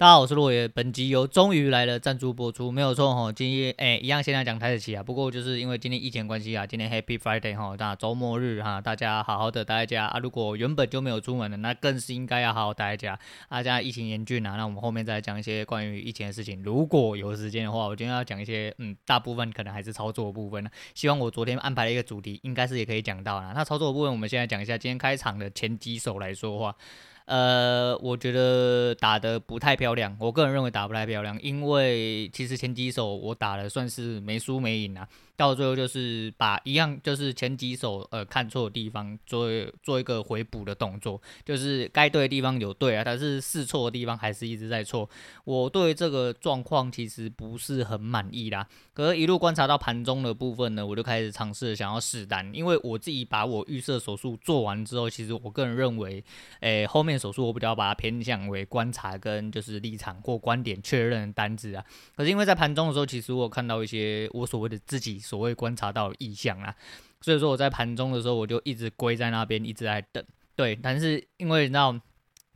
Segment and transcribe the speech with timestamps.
[0.00, 0.66] 大家好，我是洛爷。
[0.66, 3.30] 本集由终于来了赞助播出，没有错哈。
[3.30, 5.02] 今天哎，一样先来讲台子期啊。
[5.02, 10.18] 不过就是因为今天疫情关系啊，今天 Happy Friday 哈，那周末日哈，大家好好的待在家啊。
[10.18, 13.12] 如果原本就没有出门的，那更是应该要好好待在家。
[13.50, 16.62] 啊，现在疫情严峻啊，那我们后面再讲一些关于疫情的事情。
[16.62, 20.70] 如果有时间的话，我今天要讲一些嗯，大部分可能还是操作的部分呢。
[20.94, 23.52] 希望我昨天安排了一个主题，应该是也可以讲到啦。
[23.54, 24.78] 那操作的部分，我们现在讲一下。
[24.78, 26.74] 今天开场的前几手来说话。
[27.30, 35.06] 呃，我觉得打的不太漂亮，我个人认为打不太漂亮，因为其实前几手我打的算是没输没赢啊。
[35.40, 39.48] 到最后就是把一样，就是前几手呃看错的地方做
[39.82, 45.08] 做一个回补的动作，就是该对的地方有对啊，但是试错的地方还是一直在错。
[45.44, 48.68] 我对这个状况其实不是很满意啦。
[48.92, 56.22] 可是，一路观察到盘中的部分呢，我就开始尝试想要试单，因为我自己把我预设手术做完之后，其实我个人认为，
[56.60, 61.82] 诶、后面手术我比较把它偏向为观察跟就是立场或观点确认单子啊。
[62.14, 65.18] 可是因为在盘中的时候，其实我有看到一些我所谓的自己。
[65.30, 66.74] 所谓观察到的异象啊，
[67.20, 70.24] 所以说我在盘中的时候，我就一直归在那边，一直在等。
[70.56, 71.94] 对，但是因为你知道。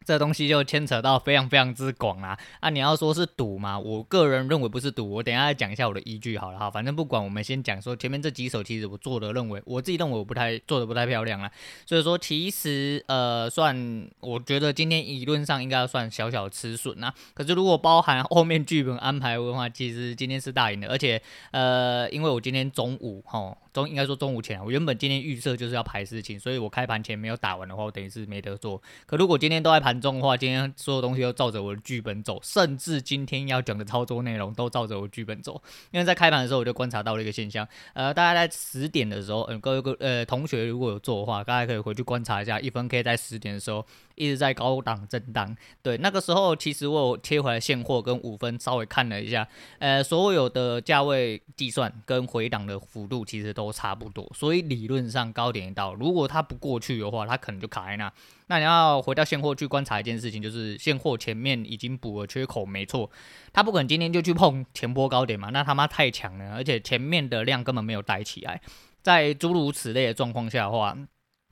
[0.05, 2.39] 这东西就牵扯到非常非常之广啊！
[2.61, 5.11] 啊，你要说是赌嘛，我个人认为不是赌。
[5.11, 6.71] 我等下再讲一下我的依据好了哈。
[6.71, 11.51] 反正不管，我们先讲说前面这几手，其实我做的认为，我自己认为我不太做的不太漂亮啊。
[11.87, 17.15] 所以说，其实呃，算我觉得今天理论上应该要算小小吃损啊。
[17.33, 20.89] 可是如果包含后面剧本安排的话，其实今天是大赢的。
[20.89, 23.57] 而且呃，因为我今天中午哈。
[23.75, 28.81] 中应该说中午前，我原本今天预设就是要排事情，所以我开盘前没有打完的话，我等于是没得做。
[29.05, 35.61] 可如果今天都在盘中的话，今天所有东西都照着我的剧本走，甚至今天要讲的操作内容都照着我剧本走。
[35.91, 45.57] 因为在开盘的时候我就观察到了一个现象，呃，大家在十点的时候，嗯，各位各呃同学如果有做的话，大家可以回去观察一下，一分 K 在十点的时候一直在高档震荡。
[45.83, 49.49] 对，那个时候其实我有切回来现货跟五分稍微看了一下，
[49.81, 53.64] 呃，所有的价位计算跟回档的幅度其实都。
[53.67, 58.13] 都差不多，所以理论上高点一到，如果它不过去的话，它可能就卡在那。
[58.47, 63.11] 那你要回到现货去观察一件事情，就是现货前面已经补了缺口，没错，
[63.53, 68.61] 它不可能今天就去碰前波高点嘛，那他妈太强了，而且前面的量根本没有带起来，
[69.03, 70.97] 在诸如此类的状况下的话。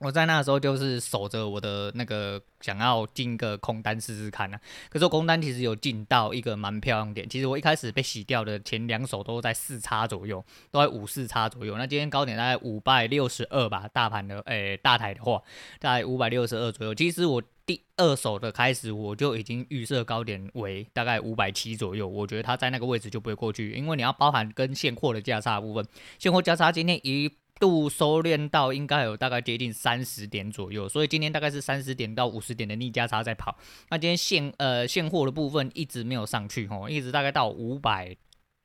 [0.03, 7.27] 我在那时候就是守着我的那个想要进个空单试试看呢、啊，可是我空单其实有进到一个蛮漂亮点。
[7.29, 11.77] 其实我一开始被洗掉的前两手都在四叉左右，都在五四叉左右。
[11.77, 15.41] 那今天高点大概五百六十二吧，大盘的诶、大台的话，
[15.79, 16.93] 大概五百六十二左右。
[16.93, 25.87] 其实我第二手的开始我就已经预设高点为大概五百七左右，我觉得它在那个位置就不会过去，因为你要包含跟现货的价差部分，
[26.19, 27.31] 现货价差今天一。
[27.63, 33.57] 度收敛到应该有大概接近三十点左右，所以今天大概是三十点到五十点的逆价差在跑。
[33.89, 38.13] 那今天现呃现货的部分一直没有上去吼，一直大概到五百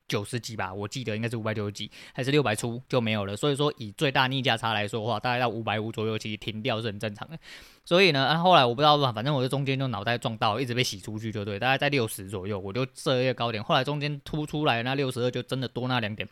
[0.08, 3.36] 九十几吧，我记得应该是五百九十几，还是六百出就没有了。
[3.36, 7.38] 所以说以最大逆价差来说的话，大概到五百五左右，其实停掉是很正常的。
[7.84, 13.62] 所以呢，啊、后来我不知道吧，反正我在中间就脑袋撞到，一直被洗出去就对，大概在六十左右，我就设一个高点。
[13.62, 16.28] 后来中间突出来那六十二就真的多那两点。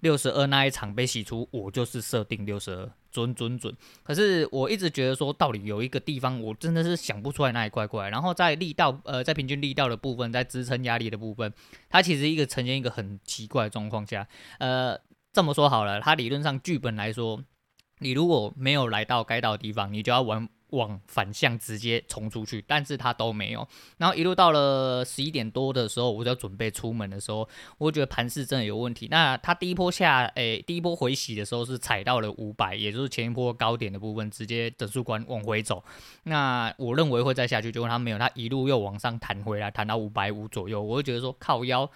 [0.00, 3.74] 六十二那一场被洗出，我就是设定六十二，准准准。
[4.02, 8.08] 可是我一直觉得说，到底有一个地方我真的是想不出来哪里怪怪。
[8.08, 11.52] 然后在力道，呃，在平均力道的部分，在支撑压力的部分，
[11.88, 14.26] 它其实一个呈现一个很奇怪的状况下。
[14.58, 14.98] 呃，
[15.32, 17.42] 这么说好了，它理论上剧本来说，
[17.98, 20.48] 你如果没有来到该到的地方，你就要玩。
[20.70, 23.66] 往反向直接冲出去，但是他都没有。
[23.96, 27.48] 然后一路到了十一点多的时候，我就要准备出门的时候，
[27.78, 29.08] 我觉得盘势真的有问题。
[29.10, 35.82] 那他第一波下，诶、第一波回洗的时候是踩到了五百，也就是前一波高点的部分，直接整数关往回走。
[36.24, 41.90] 那我认为会再下去，结果他没有，他一路又往上弹回来，弹到五百五左右，我就觉得说靠腰。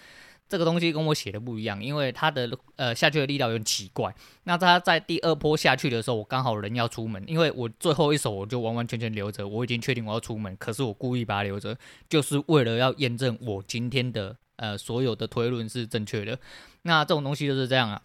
[0.53, 2.47] 这个东西跟我写的不一样，因为它的
[2.77, 4.15] 呃下去的力道有点奇怪。
[4.45, 11.75] 那它在第二波下去的时候，我刚好人要出门，因为我最后一手我就完完全全留着，我已经确定我要出门，可是我故意把它留着，
[12.07, 16.39] 就是为了要验证我今天的呃所有的推论是正确的。
[16.83, 18.03] 那这种东西就是这样啊。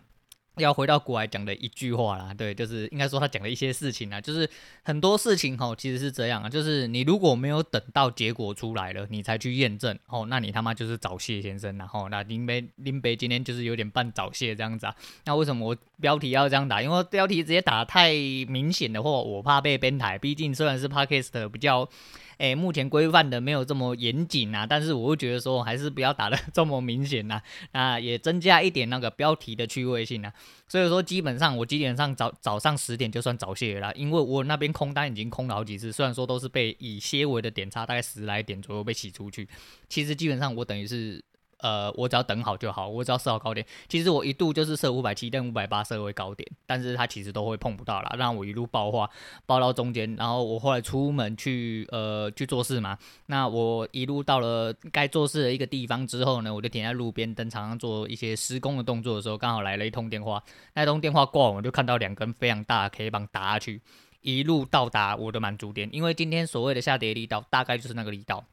[0.57, 4.49] 要回到古来讲的一句话啦，对，就是应该说他讲的一些事情啊，就是
[4.83, 14.95] 很多事情吼，其实是这样啊，就是你如果没有等到结果出来了，你才去验证，哦，那你他妈就是早泄先生，然后那林北林北今天就是有点半早泄这样子啊，
[15.25, 16.81] 那为什么我标题要这样打？
[16.81, 18.11] 因为标题直接打太
[18.47, 21.89] 明显的话，我怕被编台，毕竟虽然是 Podcast 比较。
[22.37, 30.31] 诶，目前规范的没有这么严谨啊，但是我会觉得说还是不要打得这么明显呐，啊，也增加一点那个标题的趣味性啊。
[30.67, 39.47] 所以说基本上我基本上早早上十点就算早泄了，因为我那边空单已经空了好几次，虽然说都是被以些微的点差，大概十来点左右被洗出去，
[39.87, 41.23] 其实基本上我等于是。
[41.59, 43.65] 呃，我只要等好就好，我只要设好高点。
[43.87, 49.09] 其实我一度就是设五百七，但五百八设为高点，但是它其实都会碰不到啦，让我一路爆化，
[49.45, 50.15] 爆到中间。
[50.15, 60.43] 然后我后来出门去呃去做事嘛，那我一路到了该做事的一个地方之后呢，我就停在路边等厂商做一些施工的动作的时候，刚好来了一通电话。
[60.75, 63.81] 那通电话挂完，我就看到两根非常大的 K 棒打下去，
[64.21, 65.89] 一路到达我的满足点。
[65.91, 68.45] 因为今天所谓的下跌力道，大概就是那个力道。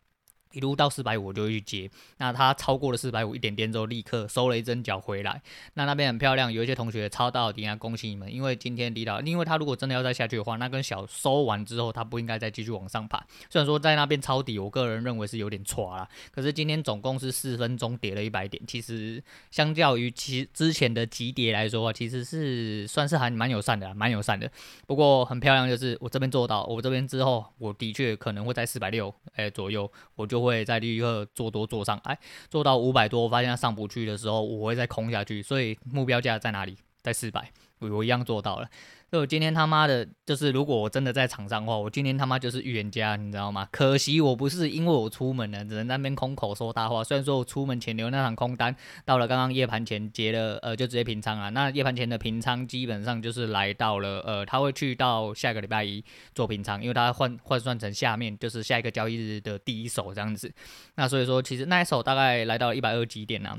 [0.54, 5.42] 一路到四百五我就去接，那他超过了四百五一点点之后，立刻收了一针脚回来。
[5.74, 8.32] 那那边很漂亮，有一些同学抄到底下，恭喜你们！
[8.32, 13.18] 因为今天离岛，因为他如果真的要再下去的话，那根小收完之后，他不应该再继续往上爬。
[13.50, 16.08] 虽然说在那边抄底，我个人认为是有点错啦。
[16.30, 24.48] 可是今天总共是四分钟跌了一百点，其实相较于其之前的急跌来说的话，其实是算是还蛮友善的，蛮友善的。
[24.86, 30.43] 不过很漂亮，就是我这边做到，我这边之后，我的确可能会在四百六诶左右，我就。
[30.44, 32.18] 会再立刻做多做上，哎，
[32.48, 36.76] 做到五百多，我发现它上不去的时候，我会再空下去，所以目标价在哪里？
[37.02, 37.50] 在四百，
[37.90, 38.68] 我一样做到了。
[39.10, 43.68] 所以我今天他妈的，就是如果我真的在场上的话，我今天他妈就是预言家，你知道吗？
[43.70, 47.04] 可惜我不是，因为我出门了，只能在那边空口说大话。
[47.04, 51.48] 虽然说我出门前留那场空单，到了刚刚夜盘前结了，呃，就直接平仓啊。
[51.50, 56.02] 那夜盘前的平仓基本上就是来到了，呃，他会去到下个礼拜一
[56.34, 60.52] 做平仓，因为他换换算成下面就是下一个交易日的第一手这样子。
[60.96, 63.58] 那所以说，其实那一手大概来到一百二几点呢、啊？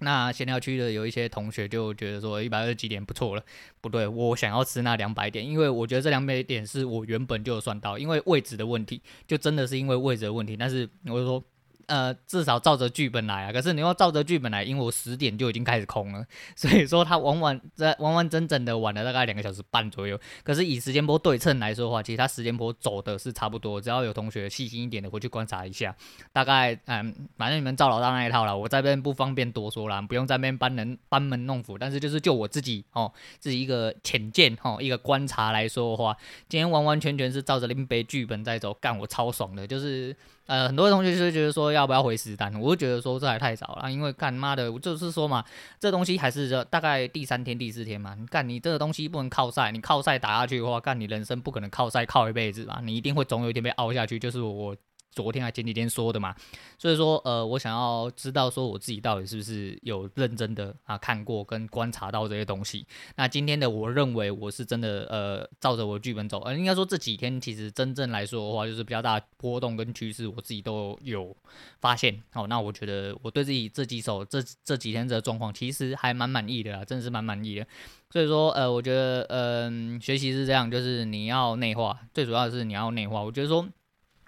[0.00, 3.42] 那闲聊区的有一些同学就觉得说一百二十几点不错了，
[3.80, 11.44] 不对，我想要吃那两百点，因为我觉得这两百点是我原本就有算到，因为位置的问题，就真的是因为位置的问题，但是我就说。
[11.90, 13.52] 呃，至少照着剧本来啊。
[13.52, 20.16] 可是你要照着剧本来，因为我十点就已经开始空了， 所以说他完完在完完整整的晚了大概两个小时半左右。
[20.44, 23.80] 可是以时间波对称来说的话，其实他时间波走的是差不多。
[23.80, 25.92] 只要有同学细心一点的回去观察一下，
[26.32, 31.76] 大概嗯，反正你们照老大那一套了，我这边不方便多说了，不用在那边班人班门弄斧。
[31.76, 36.16] 但是就是就我自己哦，自己一个浅见哦，一个观察来说的话，
[36.48, 40.16] 今天完完全全是照着林北剧本在走，干我超爽的，就是。
[40.50, 45.44] 呃，很多同学就是觉得说要不要回实单，我就觉得说这还太早了，因为干妈的，我就是说嘛，
[45.78, 54.74] 这东西还是这大概第三天、第四天嘛，你干你这个东西不能靠赛，你靠赛打下去的话，干你人生不可能靠赛靠一辈子吧，你一定会总有一天被凹下去，就是我。
[55.12, 56.34] 昨天还前几天说的嘛，
[56.78, 62.86] 所以说呃，我想要知道说我自己到底是不是有认真的啊看过跟观察到这些东西。
[63.16, 71.36] 那今天的我认为我是真的呃照着我的剧本走，呃应该说这几天其实真正来说的话，就是比较大波动跟趋势，我自己都有
[71.80, 72.22] 发现。
[72.32, 77.66] 好，那我觉得我对自己这几手这这几天的状况其实还蛮满意的啦，真的是蛮满意的。
[78.10, 83.22] 所以说呃，我觉得嗯、学习是这样，就是你要内化，最主要的是你要内化。
[83.22, 83.66] 我觉得说。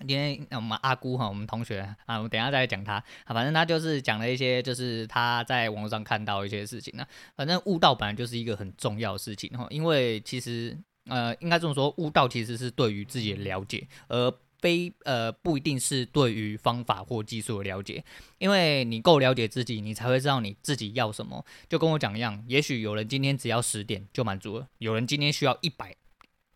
[0.06, 2.94] 今天我们阿姑哈，我们同学啊，我们等下再讲他。
[2.94, 7.06] 啊，反正他就是讲了一些，就是他在网络上看到一些事情呢。
[7.36, 10.76] 反正悟道本来就是一个很重要的事情哈，因为其实
[11.06, 18.04] 呃，应该这么说，悟道其实是对于自己的了解，而非呃不一定是对于方法或技术的了解。
[18.38, 21.44] 因为你够了解自己，你才会知道你自己要什么。
[21.68, 25.94] 就跟我讲一样，也许有人今天只要十点就满足了，有人今天需要一百。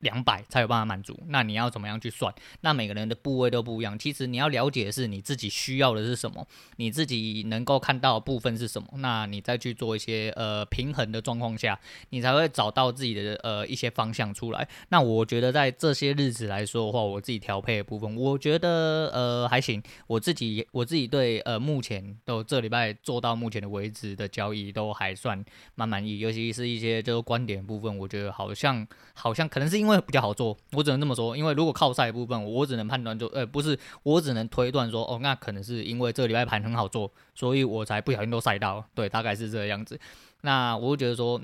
[0.00, 2.32] 两百才有办法满足，那你要怎么样去算？
[2.60, 3.98] 那每个人的部位都不一样。
[3.98, 6.46] 其实你要了解的是你自己需要的是什么，
[6.76, 11.80] 你自己能够看到的部分是什么，那你再去做一些呃平衡的状况下，
[12.11, 14.68] 你才会找到自己的呃一些方向出来。
[14.90, 19.82] 那我觉得在这些日子来说的话，我自己调配的部分，我觉得呃还行。
[20.06, 25.42] 我自己我自己对呃目前都这礼拜做到目前的为止的交易都还算
[25.75, 29.86] 蛮满意，尤其是一些就是观点部分，我觉得好像好像可能是因。
[29.87, 31.37] 因为比较好做，我只能这么说。
[31.37, 38.85] 因为如果靠赛的部分，我只能判断就，呃，不是，我只能推断说，哦，那可能是因为这个礼拜盘很好做，所以我才不小心都赛到。
[38.95, 39.99] 对，大概是这个样子。
[40.40, 41.40] 那我就觉得说。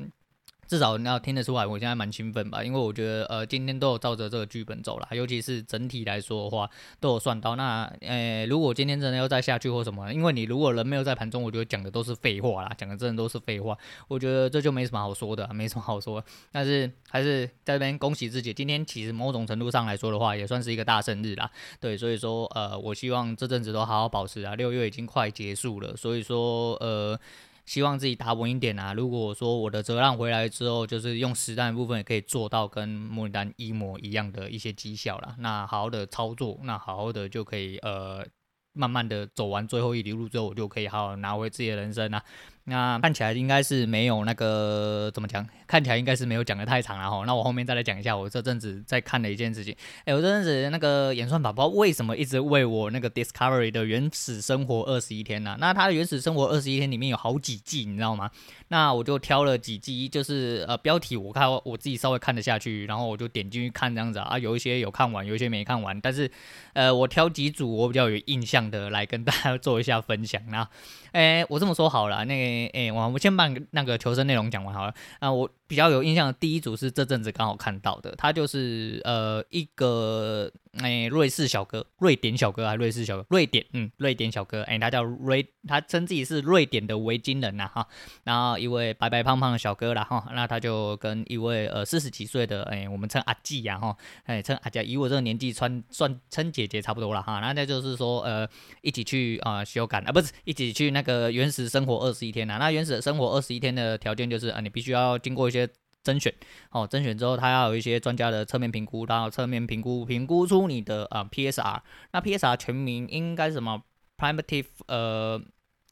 [0.73, 6.67] 至少你要听得出来，我现在蛮兴奋吧，因为我觉得呃今天都有照着这个剧本走了，尤其是整体来说的话
[6.99, 7.57] 都有算到。
[7.57, 13.77] 那呃如果今天真的要再下去或什么，因为你如果人没有在盘中，我觉得讲的都是废话啦，讲的真的都是废话。
[14.09, 16.25] 我觉得这就没什么好说的，没什么好说。
[16.51, 21.51] 但是还是在这边恭喜自己，今天其实某种程度上来说的话，也算是一个大生日啦。
[21.81, 27.21] 对，所以说呃我希望这阵子都好好保持啊，六月已经快结束了，所以说呃。
[27.65, 28.93] 希望自己打稳一点啊！
[28.93, 35.37] 如果说我的折让回来之后，就是用实战部分也可以做到跟模拟单一模一样的一些绩效啦。
[35.39, 38.27] 那好好的操作，那好好的就可以呃，
[38.73, 42.23] 慢慢的走完最后一里路之后，我就可以好好拿回自己的人生啊。
[42.65, 45.45] 那看起来应该是没有那个怎么讲？
[45.67, 47.25] 看起来应该是没有讲的太长了哈。
[47.27, 49.75] 那我后面再来讲一下我这阵子在看的一件事情。
[50.05, 55.57] 哎，我这阵子那个演算法不知道为什么一直喂我那个 Discovery 的原始生活二十一天呢？
[55.59, 58.31] 那它的原始生活二十一天里面有好几季，你知道吗？
[58.69, 64.39] 那我就挑了几季，就是呃标题我看我自己稍微看得下去，然后我就点进去看这样子啊。
[64.39, 66.31] 有一些有看完，有一些没看完，但是
[66.75, 70.41] 呃我挑几组我比较有印象的来跟大家做一下分享。
[70.49, 70.69] 那
[71.13, 74.95] 哎，我这么说好了，那哎哎，我我先把那个求生内容讲完好了。
[75.19, 80.53] 啊，我比较有印象的第一组是这阵子刚好看到的，他就是呃一个。
[80.79, 83.27] 哎，瑞士小哥，瑞典小哥还是瑞士小哥？
[83.29, 87.87] 瑞典，嗯，瑞典小哥，哎，他叫瑞，他称自己是瑞典的维京人呐，哈，
[88.25, 98.49] 然后一位白白胖胖的小哥啦，哈，那他就跟一位呃四十几岁的，哎，我们称阿季呀，哈，哎，称阿姐，以我这个年纪，穿算称姐姐差不多了哈，那那就是说，呃，
[98.81, 105.62] 一起去啊修改啊，不是一起去那个原始生活二十一天呐，那原始生活二十一天的条件就是啊，你必须要经过一些。
[106.03, 106.33] 甄选，
[106.71, 111.81] 哦，甄选之后，他要有一些专家的侧面评估，然后侧面评估，评估出你的啊、PSR。
[112.13, 113.83] 那 PSR 全名应该是什么
[114.19, 115.41] ？Primitive 呃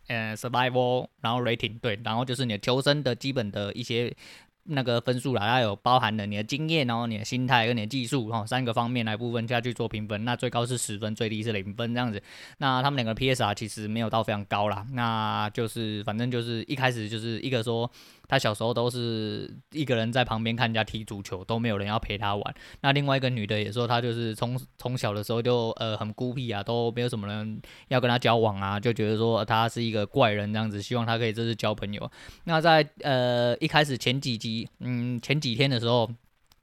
[0.09, 4.15] 呃 Survival，然后 Rating 对，然后就是你的求生的基本的一些。
[4.65, 10.23] 那个分数啦，它有包含了你的经验，然后你的心态跟你的技术，哈，三个方面来部分下去做评分。
[10.25, 12.23] 那最高是十分，最低是零分这样子。
[12.59, 17.91] 那他们两个 PSR 其实没有到非常高啦，那就是反正就是一开始就是一个说
[18.31, 22.55] 他小时候都是一个人在旁边看人家踢足球，都没有人要陪他玩。
[22.81, 32.09] 那另外一个女的也说她就是从从小的时候就呃很孤僻啊，都没有什么人要跟她交往啊，就觉得说她是一个怪人这样子，希望她可以这次交朋友。
[32.45, 34.69] 那在呃一开始前几集。
[34.83, 36.11] 嗯，前几天的时候，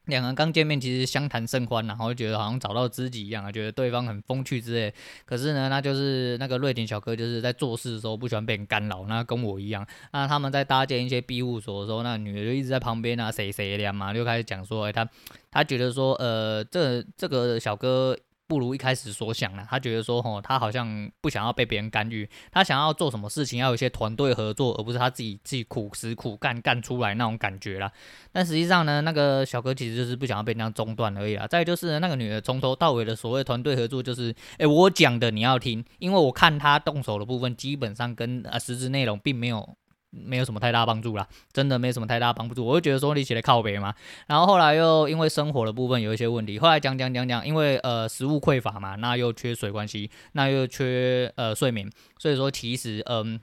[0.07, 4.93] 两个人刚见面，其实相谈甚欢，然后觉得好像找到知己一样啊，觉得对方很风趣之类。
[5.25, 9.85] 可是呢，那就是那个瑞典小哥，就是在做事的时候不喜欢被人干扰，那跟我一样。
[10.11, 15.07] 那他们在搭建一些庇护所的时候，那女的就一直在旁边啊，谁谁的嘛，就开始讲说，哎，他
[15.51, 18.17] 他觉得说，呃，这这个小哥。
[18.48, 27.92] 不如一开始所想了，他觉得说，吼，他好像不想要被别人干预，他想要做什么事情要有一些团队合作，而不是他自己自己苦实苦干干出来那种感觉啦。
[28.32, 31.46] 但实际上呢，那个小哥其实就是不想要被那样中断而已啦。
[31.46, 39.75] 再就是那个女的从头到尾的所谓团队合作，就是，哎，我讲的你要听，因为我看他动手的部分基本上跟呃实质内容并没有。
[40.24, 42.65] 没有什么太大帮助啦，真的没什么太大帮助。
[42.65, 43.93] 我就觉得说你起来靠北嘛，
[44.27, 53.39] 然后后来又因为生活的部分有一些问题，后来讲讲讲讲，因为呃食物匮乏嘛，那又缺水关系，那又缺呃睡眠，所以说其实嗯、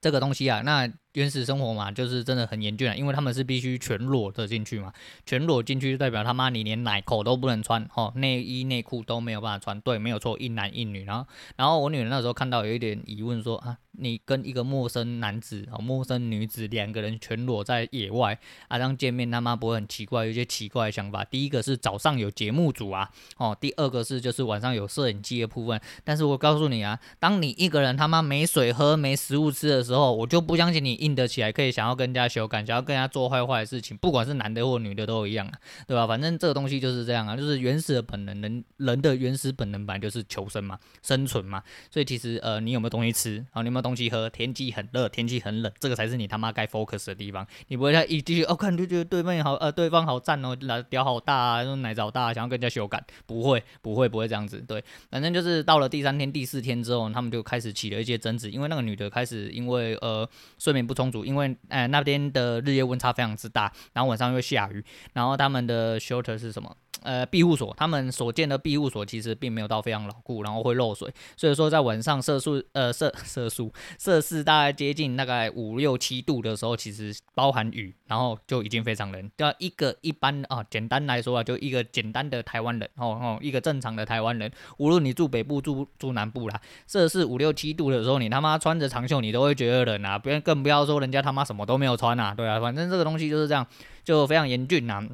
[0.00, 0.90] 这个东西啊，那。
[1.14, 4.92] 原始生活嘛，就是真的很严峻啊，因为他们是必须全裸的进去嘛，
[5.26, 11.02] 全裸进去就代表他妈你连奶口都不能穿，哦，内衣内裤都没有办法穿，对，没有错，一男一女。
[11.02, 18.38] 然后，然后我女儿那时候看到有一点疑问说啊，你跟一个陌生男子哦，陌生女子两个人全裸在野外
[18.68, 20.26] 啊，这样见面他妈不会很奇怪？
[20.26, 21.24] 有些奇怪的想法。
[21.24, 25.80] 第一个是早上有节目组啊，哦，第二个是就是晚上有摄影机的部分。
[26.04, 36.06] 但是我告诉你啊，当你一个人他妈没水喝、没食物吃的时候，我就不相信你硬得起来，可以想要跟人家修改，想要跟人家做坏坏的事情，不管是男的或女的都一样啊，对吧？
[36.06, 41.62] 反正这个东西就是这样啊，就是原始的本能，人人的原始本能本来就是求生嘛，生存嘛。
[41.90, 47.46] 所以其实呃，你有没有东西吃， 啊你有没有东西喝，天气很热，天气很冷，这个才是你他妈该 focus 的地方。
[47.68, 54.60] 你不会在一继续哦，看就觉得对面好呃，对方好赞哦，来屌好大啊，说奶子大啊，想要跟人家修改，不会不会不会这样子。
[54.68, 60.28] 对，反正就是到了第三天、第四天之后，他们就开始起了一些争执，因为那个女的开始因为呃
[60.58, 61.24] 睡眠不充足。
[61.24, 66.76] 因为呃那边的日夜温差非常之大，然后晚上又下雨，然后他们的 shelter 是什么？
[67.02, 79.30] 呃，庇护所，他们所建的庇护所其实并没有到非常牢固，然后会漏水，所以说在晚上摄氏呃摄摄氏摄氏大概接近大概五六七度的时候，其实包含雨，然后就已经非常冷。
[79.38, 93.66] 要一个一般啊，简单来说啊，就一个简单的台湾人哦哦，一个正常的台湾人，无论你住北部住住南部啦，摄氏五六七度的时候，你他妈穿着长袖，你都会觉得冷啊，不要更不要说人家他妈什么都没有穿啊，对啊，反正这个东西就是这样，
[94.04, 95.08] 就非常严峻呐、啊。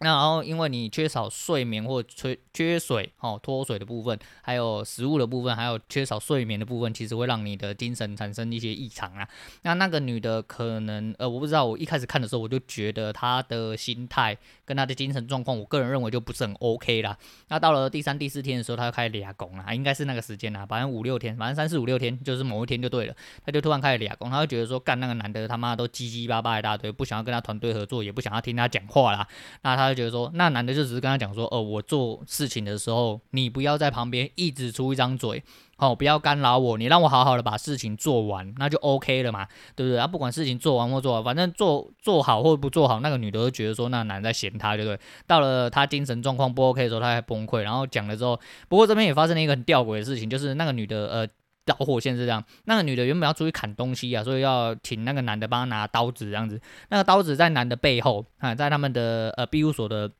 [0.00, 9.28] 那然后，因为你缺少睡眠或缺缺水哦，脱水的部分，还有食物的部分，还有缺少睡眠的部分，其实会让你的精神产生一些异常啊。
[9.62, 17.18] 那那个女的可能呃，我不知道，我一开始看的时候，我就觉得她的心态跟她的精神状况，我个人认为就不是很 OK 啦。
[17.48, 23.14] 那到了第三、第四天的时候，她就开始俩拱了，应该是那个时间啦，反正五六天，反正三四五六天，就是某一天就对了，
[23.44, 29.26] 她就突然开始俩拱，她就觉得说，干那个男的他妈都叽叽巴巴一大堆，不想要跟他团队合作，也不想要听他讲话啦。
[29.62, 29.87] 那她。
[29.88, 35.42] 他觉得说，那男的就只是跟他讲说，哦，我做事情的时候，你不要在旁边一直出一张嘴。
[35.78, 39.96] 哦，不要干扰我，你让我好好的把事情做完，那就 OK 了嘛，对不对？
[39.96, 44.98] 啊，不管事情做完或做完，反正做做好或不做好，那个女的都觉得说那男的在嫌她，对不对？
[45.28, 48.36] 到了她精神状况不 OK 的时候，她还崩溃，然后讲了之后，
[48.68, 51.28] 不过这边也发生了一个很吊诡的事情，就是那个女的呃
[51.68, 60.10] 导火线是这样，那个女的原本要出去砍东西啊，所以要请那个男的帮她拿刀子这样子，那个刀子在男的背后啊，在他们的呃庇护所的。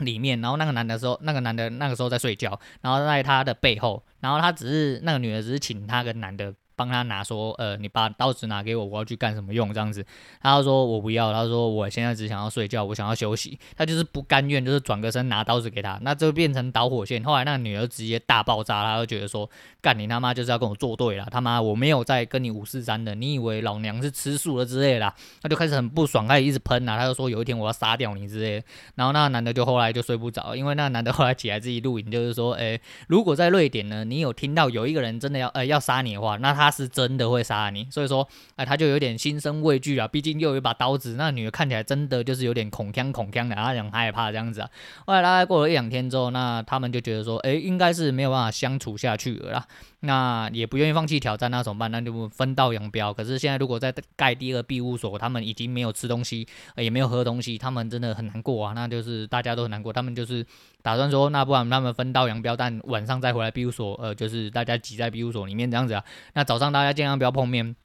[0.00, 6.54] 里面，然后那个男的时候，那个男的那个时候在睡觉，然后在他的背后，然后他只是那个女的只是请他跟男的。
[6.80, 9.70] 帮他拿说，呃，你把刀子拿给我，我要去干什么用？
[9.74, 10.02] 这样子，
[10.40, 13.58] 他就说我不要，他说我现在只想要睡觉，我想要休息。
[13.76, 17.22] 他就是不甘愿，就是转个身拿刀子给他，那就变成导火线。
[17.22, 19.46] 后来那女儿直接大爆炸，他就觉得说，
[19.82, 28.66] 干你他妈就是要跟我作对了，他妈我没有在跟你五四三的，你以为老娘是吃素了之类的，他就开始很不爽，开始一直喷啊，他就说有一天我要杀掉你之类的。
[28.94, 37.40] 然后那个男的就后来就睡不着，因为那个男的后来起来自己录影，就是说，诶，如果在瑞典呢，你有听到有一个人真的要呃要杀你的话，那他是真的会。
[37.50, 40.06] 杀你，所以说，哎，他就有点心生畏惧啊。
[40.06, 44.70] 毕竟又有一把刀子，那女的看起来真的就是有点恐腔恐腔的，他很害怕这样子啊。
[45.06, 49.66] 后来大概过了一两天之后，那他们就觉得说，哎，应该是没有办法相处下去了啦。
[50.00, 51.90] 那也不愿意放弃挑战，那怎么办？
[51.90, 53.12] 那就分道扬镳。
[53.12, 58.72] 可是现在如果在盖第二庇护所，他们已经没有吃东西，也没有喝东西，他们真的很难过啊。
[58.72, 60.44] 那就是大家都很难过，他们就是
[60.82, 66.02] 打算说，那不然他们分道扬镳，但晚上再回来庇护所，呃，就是大家挤在庇护所里面这样子啊。
[66.32, 67.76] 那早上大家尽量不要碰面，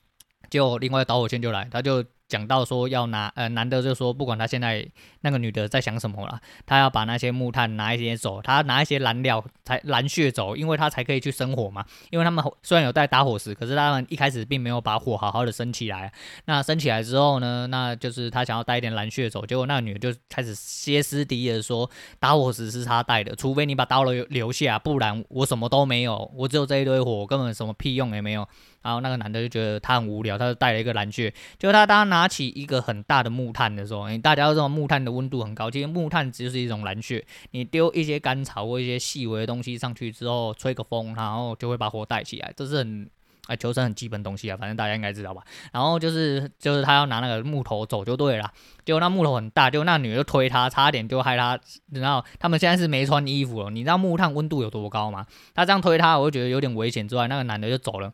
[0.50, 2.03] 就另外导火线就来，他就。
[2.27, 4.86] 讲到说要拿，呃，男的就说不管他现在
[5.22, 11.86] 那个女的在想什么了，他要把那些木炭拿一些走，他拿一些燃料才燃血走，因为他才可以去生火嘛。
[12.10, 16.12] 因为他们虽然有带打火石，可是他们一开始并没有把火好好的生起来。
[16.46, 21.89] 那生起来之后呢，那就是他想要带一点燃血走，结果那个女的就开始歇斯底里的说，
[22.20, 28.48] 打火石是他带的，除非你把刀留留下，不然我什么都没有，我只有这一堆火，根本什么屁用也没有。
[28.85, 31.33] 然后那个男的就觉得他很无聊，他就带了一个燃穴。
[31.57, 37.25] 就他当他拿起一个很大的木炭的时候，大家都知道木炭的温度很高，其实木炭只是一种蓝血。
[37.49, 42.53] 你丢一些干草或一些细微的东西上去之后，吹个风，然后就会把火带起来。
[42.55, 43.09] 这是很
[43.47, 45.41] 哎求生很基本东西啊，反正大家应该知道吧。
[45.71, 48.51] 然后就是就是他要拿那个木头走就对了。
[48.83, 51.59] 结果那木头很大，结果那女的就推他，差点就害他。
[51.91, 55.25] 然后他们现在是没穿衣服了，你知道木炭温度有多高吗？
[55.53, 57.07] 他这样推他，我就觉得有点危险。
[57.07, 58.11] 之外，那个男的就走了。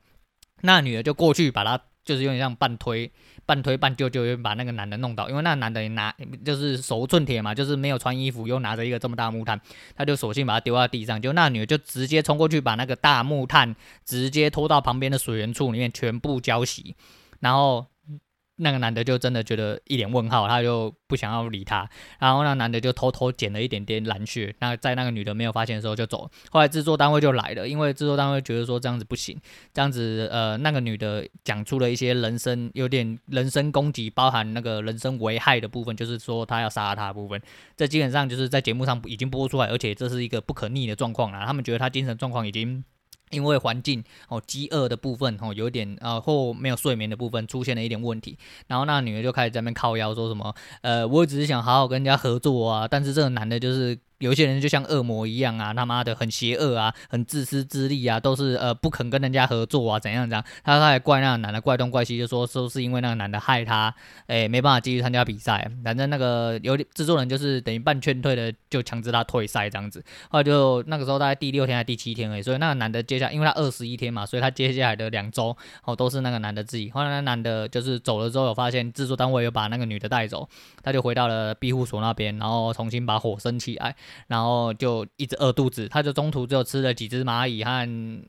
[0.61, 3.11] 那女的就过去把他，就是有点像半推、
[3.45, 5.29] 半推半就，就把那个男的弄倒。
[5.29, 6.13] 因为那男的拿
[6.45, 9.59] 就是手无寸铁嘛，就是没有穿衣服，又拿着一个这么大木炭，
[9.95, 11.21] 他就索性把他丢在地上。
[11.21, 16.95] 就那女的就直接冲过去，把那个大木炭直接拖到旁边的水源处里面，全部浇洗，
[17.39, 17.85] 然后。
[18.61, 26.29] 那个男的就真的觉得一脸问号，他就不想要理他，然后那男的就偷偷捡了一点点蓝血，那在那个女的没有发现的时候就走。
[26.51, 29.35] 后来制作单位就来了，因为制作单位觉得说这样子不行，
[29.73, 37.41] 这样子呃那个女的讲出了一些人身有点人身攻击，包含那个人身危害的部分，就是说他要杀他的部分，
[37.75, 41.45] 这基本上就是在节目上已经播出来，而且这是一个不可逆的状况了。
[41.45, 42.83] 他们觉得他精神状况已经。
[43.31, 53.97] 因为环境哦，饥饿的部分哦，有点啊或没有睡眠的部分出现了一点问题，然后那女的就开始在那边靠腰说什么，呃，我只是想好好跟人家合作啊，但是这个男的就是。
[54.21, 63.93] 有些人就像恶魔一样啊，他妈的很邪恶啊，很自私自利啊，都是呃不肯跟人家合作啊，怎样怎样，他他还怪那个男的怪东怪西，就说说是因为那个男的害他，
[64.27, 80.47] 哎没办法继续参加比赛，反正那个有制作人就是等于半劝退的，就强制他退赛这样子，后来就那个时候大概第六天还是第七天而已，所以那个男的接下来因为他二十一天嘛，所以他接下来的两周哦都是那个男的自己，后来那男的就是走了之后有发现制作单位有把那个女的带走，
[80.83, 83.95] 他就回到了庇护所那边，然后重新把火生起来，
[84.27, 85.05] 然后就。
[85.17, 88.23] 一直饿肚子，他就中途只有吃了几只蚂蚁和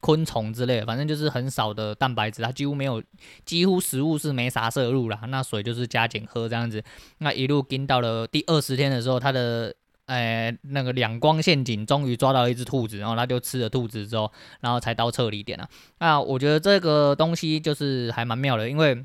[0.00, 3.02] 昆虫之类的，反正就是很少的蛋白质，他几乎没有，
[3.44, 5.18] 几乎食物是没啥摄入啦。
[5.28, 6.80] 那水就是加减喝这样子。
[7.18, 15.68] 那一路跟到了第二十天的时候，他的呃那个两光陷阱终于抓到一只兔子，然后他就吃了兔子之后，然后才到撤离点了。
[15.98, 19.04] 那我觉得这个东西就是还蛮妙的，因为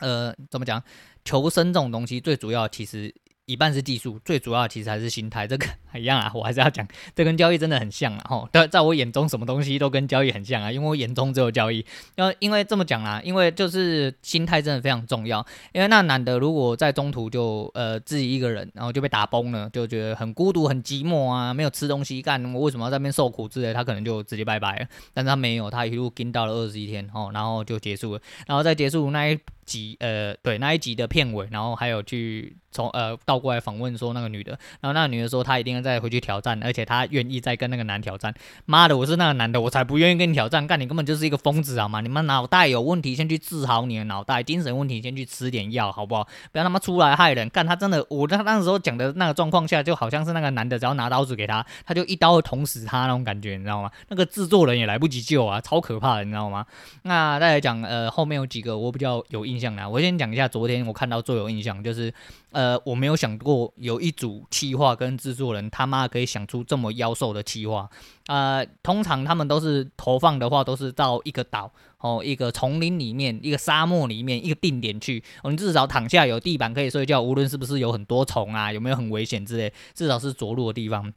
[0.00, 0.82] 呃怎么讲，
[1.24, 3.14] 求生这种东西最主要其实。
[3.46, 5.46] 一半是技术，最主要的其实还是心态。
[5.46, 8.24] 这个 一样啊，我还是要讲，这跟交易真的很像啊。
[8.28, 11.84] 吼，在在我眼中，什么东西都跟交易很像啊，因为我眼中只有交易。
[12.16, 15.44] 因为因为这么讲啊，因为就是心态真的非常重要。
[15.72, 24.86] 因为那男的如果在中途就呃自己一个人，然后就被打崩了，就觉得很孤独、很寂寞啊，没有吃东西干，我为什么要在那边受苦之类，他可能就直接拜拜了。
[25.12, 28.20] 但是他没有，他一路跟到了二十一天，吼，然后就结束了。
[28.46, 38.32] 然后在结束那一集，呃，对那一集的片尾，然后还有去从呃倒过来访问说那个女的，然后那个女的说她一定要再回去挑战，而且她愿意再跟那个男挑战。
[38.66, 42.00] 妈的，我是那个男的，我才不愿意跟你挑战，干你根本就是一个疯子好吗？
[42.00, 46.26] 你们脑袋有问题，先去治好你的脑袋，精神问题先去吃点药好不好？
[46.52, 47.48] 不要他妈出来害人。
[47.50, 53.90] 干他真的，我他那时候讲的那个状况下，就好像是那个男的只要拿刀子给他，他就一刀捅死他那种感觉，你知道吗？
[54.08, 56.66] 那个制作人也来不及救啊，超可怕的，你知道吗？
[57.02, 62.12] 那再来讲，呃，后面有几个我比较有印印象啦，我先讲一下昨天我看到最有印象，就是，
[62.50, 67.88] 呃，我没有想过有一组企划跟制作人他妈可以想出这么妖兽的企划，
[68.26, 81.12] 呃，通常他们都是投放的话，都是到一个岛哦，一个丛林里面，一个沙漠里面，一个定点去，哦，你至少躺下有地板可以睡觉，无论是不是有很多虫啊，有没有很危险之类，至少是着陆的地方。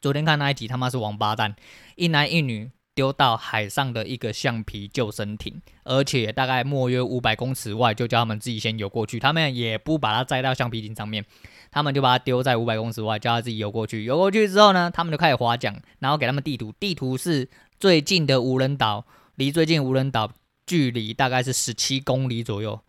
[0.00, 1.56] 昨天看那一集，他妈是王八蛋，
[1.96, 2.70] 一男一女。
[2.94, 9.18] 丢到海上的一个橡皮救生艇，而且大概莫约五百公尺外，就叫他们自己先游过去。
[9.18, 11.24] 他们也不把它载到橡皮艇上面，
[11.70, 14.04] 他们就把它丢在五百公尺外，叫他自己游过去。
[14.04, 17.48] 游过去之后呢，他们就开始划桨，然后给他们地图，地图是
[17.78, 20.32] 最近的无人岛，离最近无人岛
[20.66, 22.80] 距离大概是十七公里左右。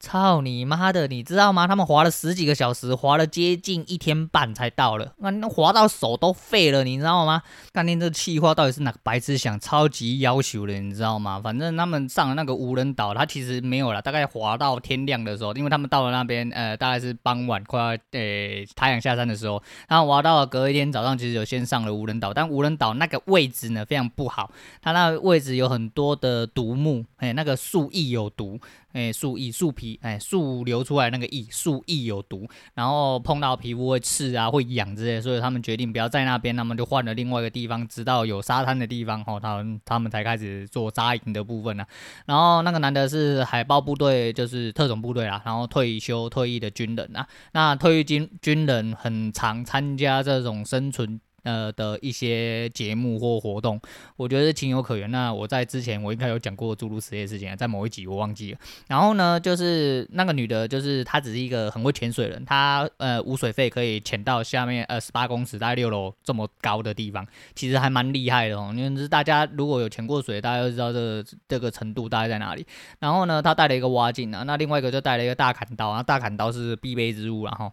[0.00, 1.08] 操你妈的！
[1.08, 1.66] 你知道吗？
[1.66, 5.12] 他们划了十几个小时，划了接近一天半才到了。
[5.18, 7.42] 那那划到手都废了，你知道吗？
[7.72, 9.58] 当天这企划到底是哪个白痴想？
[9.58, 11.40] 超级要求的，你知道吗？
[11.42, 14.00] 反正他们上了那个无人岛，他其实没有了。
[14.00, 28.60] 大概划到天亮的时候，因为他们到了那边，呃，大概是傍晚快要呃太阳下山的时候，然后划到了隔一天早上，其实有先上了无人岛，但无人岛那个位置呢非常不好，它那个位置有很多的毒木，哎，那个树液有毒。
[28.92, 41.84] 哎，树液、树皮，哎，树流出来那个液，树液有毒，然后碰到皮肤会刺啊，会痒之类，所以他们决定不要在那边，他们就换了另外一个地方，直到有沙滩的地方，吼，他们他们才开始做扎营的部分呢。
[42.26, 51.20] 然后那个男的是海豹部队，就是特种部队啦，然后退休退役的军人啊，那退役军军人很常参加这种生存。
[51.42, 53.80] 呃的一些节目或活动，
[54.16, 55.10] 我觉得是情有可原。
[55.10, 58.58] 那我在之前我应该有讲过诸如此类事情，在某一集我忘记了。
[58.88, 68.72] 然后呢，就是那个女的，就是她只是一个很会潜水人，她呃无水费可以潜到下面呃十八公尺，大概六楼这么高的地方，其实还蛮厉害的哦。
[68.76, 72.66] 因为是大家如果有潜过水，大家都知道这这个程度大概在哪里。
[72.98, 77.72] 然后呢，她带了一个蛙镜啊，那另外一个就带了一个大砍刀啊，大砍刀是必备之物，然后。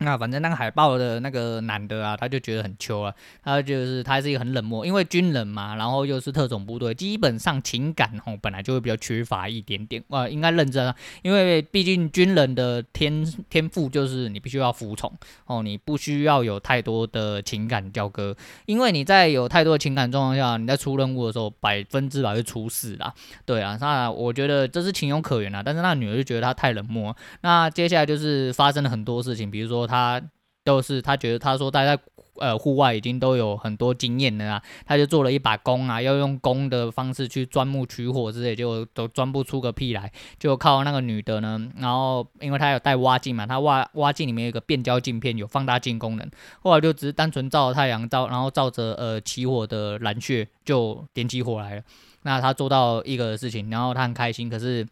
[0.00, 15.12] 那反正那个海报的那个男的啊，他就觉得很糗啊，他就是他是一个很冷漠，因为军人嘛，然后又是特种部队，基本上情感吼本来就会比较缺乏一点点啊，应该认真啊，因为毕竟军人的天天赋就是你必须要服从
[15.46, 23.12] 哦，你不需要有太多的情感交割，因为你在有太多的情感状况下，你在出任务的时候百分之百会出事啦，
[23.44, 29.87] 对啊，那我觉得这是情有可原啊，但是那女的就觉得他太冷漠，那接下来就是发生了很多事情，比如说。
[29.88, 30.22] 他
[30.62, 31.98] 都是他觉得他说他在
[32.36, 41.60] 呃户外已经都有很多经验了啊，他就做了一把弓啊，要用弓的方式去钻木取火之类，就都钻不出个屁来，就靠那个女的呢。
[41.78, 46.30] 然后因为他有带挖镜嘛，他挖挖镜里面有个变焦镜片，有放大镜功能。
[46.60, 51.82] 后来就只是单纯照太阳照，然后照着呃起火的蓝穴就点起火来了。
[52.22, 54.48] 那他做到一个事情，然后他很开心。
[54.48, 54.86] 可是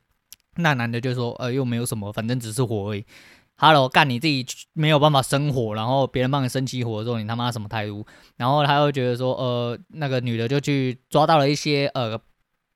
[0.56, 3.04] 那男的就说呃又没有什么，反正只是火而已。
[3.58, 8.06] Hello，，干你自己没有办法生火，然后别人帮你生起火的时候，你他妈什么态度？
[8.36, 12.20] 然后他又觉得说，呃，那个女的就去抓到了一些呃。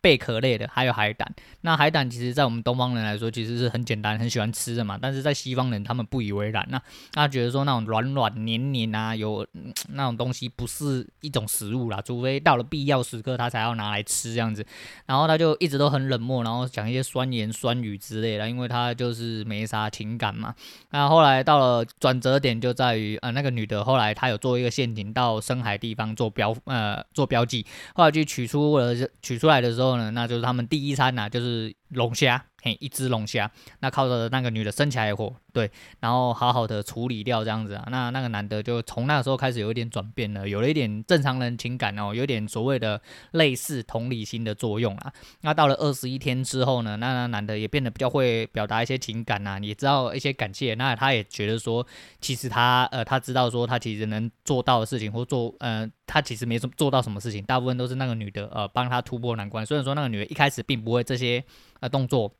[0.00, 1.30] 贝壳类的，还有海胆。
[1.60, 4.98] 那海胆其实，在我们东方人来说，其实是很简单、很喜欢吃的嘛。
[5.00, 6.66] 但是在西方人，他们不以为然。
[6.70, 6.80] 那
[7.12, 9.46] 他觉得说，那种软软黏黏啊，有、
[9.90, 14.64] 那种东西不是一种食物啦，除非到了必要时刻，他才要拿来吃这样子。
[15.04, 20.54] 然后他就一直都很冷漠，然后讲一些酸言酸语之类的，因为他就是没啥情感嘛。
[20.92, 29.89] 那后来到了转折点，就在于呃，那个女的后来她有做一个陷阱到深海地方做标呃做标记，后来就取出了取出来的时候。
[29.96, 32.44] 那就是他们第一餐呐、啊，就是龙虾。
[32.62, 43.00] 嘿，一只龙虾，那靠着那个女的生起来火，对，然后好好的处理掉这样子啊，那那个男的就从那个时候开始有一点转变了，有了一点正常人情感哦，有点所谓的
[43.30, 45.10] 类似同理心的作用啊。
[45.40, 51.86] 那到了二十一天之后呢，那那男的也变得比较会表达一些情感呐，也知道一些感谢，那他也觉得说，
[52.20, 59.64] 其实他呃他知道说他其实能做到的事情或做呃他其实没做做到什么事情，大部分都是那个女的呃帮他突破难关。
[59.64, 61.42] 虽然说那个女的一开始并不会这些
[61.80, 62.32] 呃动作。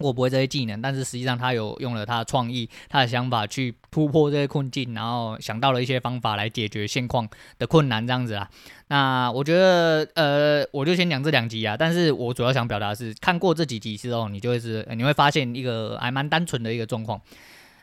[0.00, 8.48] 我不会这些技能，但是实际上他有用了他的创意、他的想法去突破这些困境，然后想到了一些方法来解决现况的困难，这样子啊。
[8.86, 11.76] 那我觉得，呃，我就先讲这两集啊。
[11.76, 17.20] 但是我主要想表达的是，看过这几集之后，你就会是你会发现一个还蛮单纯的一个状况。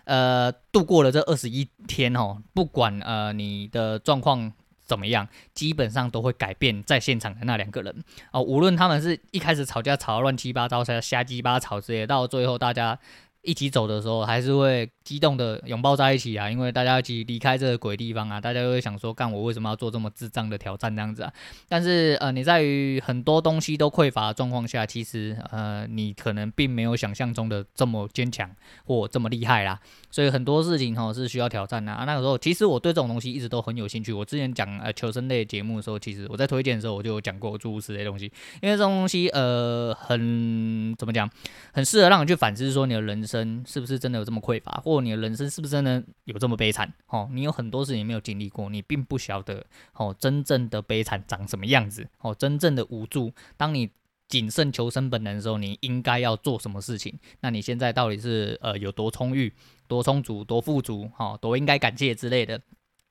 [0.06, 4.54] 呃，度过了这二十一天哦，不管呃你的状况。
[4.86, 12.98] 怎么样，基本上都会改变在现场的那两个人哦，无论他们是一开始吵架吵乱七八糟，瞎瞎鸡巴吵之类，到最后大家
[13.42, 14.90] 一起走的时候，还是会。
[15.06, 21.32] 激动的拥抱在一起啊，因为大家一起离开这个鬼地方啊，大家都会想说，干我为什么要做这么智障的挑战这样子啊？
[21.70, 28.50] 但是呃，你在于很多东西都匮乏的状况下，其实呃，你可能并没有想象中的这么坚强
[28.86, 29.80] 或这么厉害啦。
[30.10, 32.04] 所以很多事情哈是需要挑战的啊。
[32.06, 34.12] 那个时候，其实我对这种东西一直都很有兴趣。
[34.12, 38.26] 我之前讲呃求生类节目的时候，其实我在推荐的时候我就有讲过诸如此类东西，
[38.62, 41.30] 因为这种东西呃很怎么讲，
[41.74, 46.92] 很适合让你去反思说你的人生是不是真的有这么匮乏，或你的人生是不是真的有这么悲惨？
[47.08, 52.08] 哦，你有很多事情没有经历过，你并不晓得哦，真正的悲惨长什么样子？
[52.20, 53.90] 哦，真正的无助，当你
[54.28, 57.18] 谨慎求生本能的时候，你应该要做什么事情？
[57.42, 59.54] 那你现在到底是呃有多充裕、
[59.88, 61.10] 多充足、多富足？
[61.18, 62.60] 哦，多应该感谢之类的？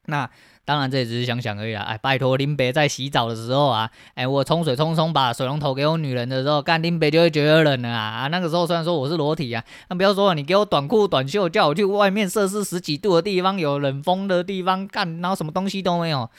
[0.06, 0.28] 那
[0.66, 1.82] 当然，这也只是想想而已啦。
[1.82, 8.22] 哎，拜托林北在洗澡的时候啊，哎，我冲水冲冲把水龙头给我女人的时候，干林北就会觉得冷了啊。
[8.22, 16.30] 啊，那个时候虽然说我是裸体啊，那不要说你给我短裤短袖，叫我去外面摄氏十几度的地方，有冷风的地方干，然后什么东西都没有。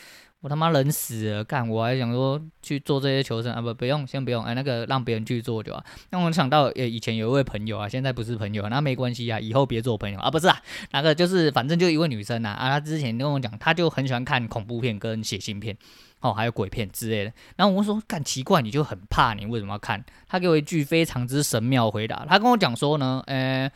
[0.45, 1.67] 我他妈冷死了，干！
[1.67, 5.83] 我还想说去做这些求生啊，不，不用，先不用，哎，那个让别人去做就好。
[6.11, 15.75] 那我想到，诶，以前有一位朋友啊，现在不是朋友，那没关系啊，以后别做朋友啊，不是啊，那个就是反正就一位女生呐，啊，她之前跟我讲，她就很喜欢看恐怖片跟血腥片，
[16.19, 17.33] 哦，还有鬼片之类的。
[17.55, 20.05] 然后我说，干，奇怪，你就很怕，你为什么要看？
[20.27, 23.71] 她给我一句非常之神妙回答，她跟我讲说呢，呃。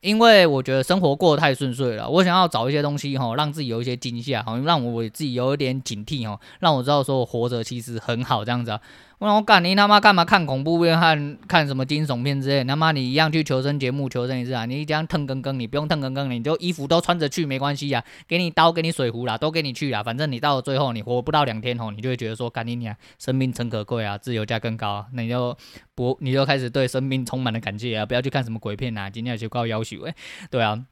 [0.00, 8.80] 因为我觉得生活过得太顺遂了，我想要找一些东西哈，让自己有一些惊吓，好，让我自己有一点警惕哦，让我知道说我活着其实很好这样子啊。
[9.20, 12.64] 我说干你他妈干嘛看恐怖片和看什么惊悚片之类？
[12.64, 14.64] 他妈你一样去求生节目求生一次啊！
[14.64, 25.54] 你这样腾更更，你不用腾更更，你就衣服都穿着去没关系呀，给你刀给你水壶啦，都给你去啦，反正你到了最后你活不到两天吼，你就会觉得说干你娘，生命诚可贵啊，自由价更高啊，那你就
[25.94, 28.06] 不你就开始对生命充满了感谢啊！
[28.06, 30.14] 不要去看什么鬼片啊，今天就高要求诶，
[30.50, 30.82] 对啊。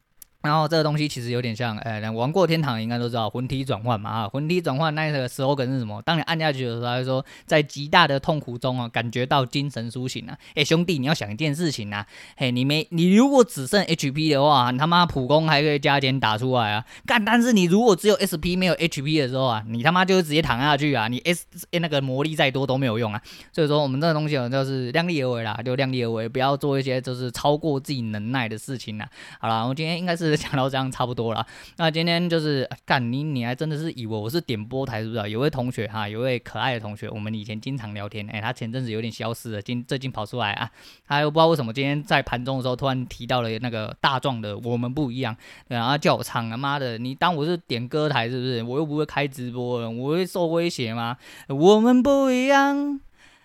[0.44, 6.00] 然后这个东西其实有点像，哎，玩过天堂应该都知道魂体转换嘛啊，魂体转换那个时候梗是什么？
[6.02, 10.38] 当你按下去的时候，他就说在极大的痛苦中啊，感觉到精神苏醒啊。
[10.54, 17.24] 哎，兄弟，你要想一件事情啊，嘿，你没你如果只剩 HP 的话，你他妈普攻还可以加减打出来啊，干！
[17.24, 23.20] 但是你如果只有 SP 没有 HP 的时候啊，你他妈就直接躺下去啊，你 S 那个魔力再多都没有用啊。
[23.52, 29.08] 所以说我们这个东西就是量力而为啦，就量力而为，不要做一些就是超过自己能耐的事情啦。
[29.40, 30.27] 好啦，我今天应该是。
[30.36, 35.30] 讲到这样差不多了，那今天就是干你，你还真的是以为我是点播台是不是？
[35.30, 40.70] 有位同学哈，有位可爱的同学，我们以前经常聊天，哎，他前阵子有点消失了，今最近跑出来啊，
[41.06, 45.36] 他又不知道为什么今天在盘中的时候突然提到了那个大壮的我们不一样，
[45.68, 48.62] 然后叫我唱，他妈的，你当我是点歌台是不是？
[48.62, 51.16] 我又不会开直播，我会受威胁吗？
[51.48, 53.00] 我们不一样，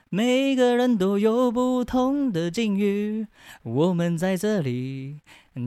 [0.10, 3.28] 每个人都有不同的境遇，
[3.64, 5.20] 我们在这里。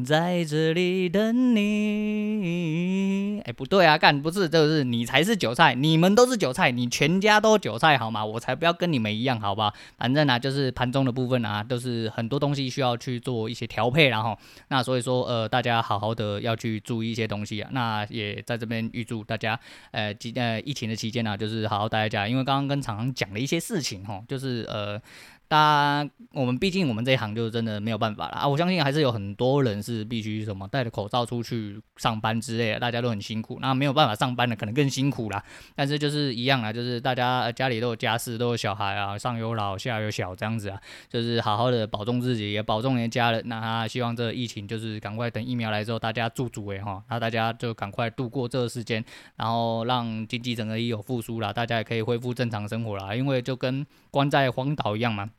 [0.05, 3.41] 在这里等你。
[3.45, 8.25] 哎，不对啊，干不是，就是你才是韭菜，你们都是韭菜，你全家都韭菜好吗？
[8.25, 9.73] 我才不要跟你们一样，好吧？
[9.97, 14.37] 反正呢、啊，就是盘中的部分啊，都是很多东西需要去做一些调配，然后
[14.69, 17.71] 那所以说呃，大家好好的要去注意一些东西啊。
[17.73, 19.57] 那也在这边预祝大家
[19.93, 25.01] 呃，今呃疫情的期间呢、啊，就是好好待在家，因为刚刚跟厂商讲了一些事情哈，就是呃。
[25.49, 28.49] 大家，我们毕竟我们这一行就真的没有办法了啊！
[28.49, 33.59] 我相信还是有很多人是必须什么戴着口罩出去上班之类的，大家都很辛苦。
[33.61, 35.41] 那没有办法上班的可能更辛苦啦。
[35.77, 43.41] 但是就是一样啦，就是大家家里都有家事，都有小孩啊，上有老下有小这样子啊，就是好好的保重自己，也保重你的家人。
[43.47, 49.05] 那他希望这疫情就是赶快等疫苗来之后，大家驻足哎哈，那大家就赶快度过这个时间，
[49.37, 53.17] 然后让经济整个也有复苏了，大家也可以恢复正常生活了。
[53.17, 55.31] 因为就跟关在荒岛一样嘛。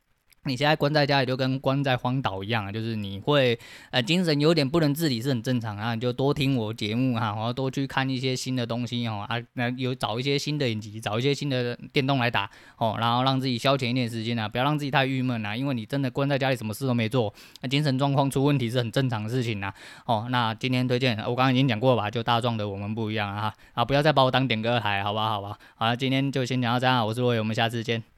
[0.48, 3.58] 你现在关在家里就跟关在荒岛一样啊，就是你会
[3.92, 19.74] 呃精神有点不能自理是很正常啊，你就多听我节目哈，然后多去看一些新的东西哦啊，那有找一些新的影集，找一些新的电动来打哦，然后让自己消遣一点时间啊，不要让自己太郁闷啊，因为你真的关在家里什么事都没做，那精神状况出问题是很正常的事情呐
[20.06, 20.28] 哦。
[20.30, 28.17] 那今天推荐我刚刚已经讲过了吧，就大壮的我们不一样啊啊，不要再把我当点歌台，好吧好吧，好了，今天就先讲到这样，我是罗伟，我们下次见。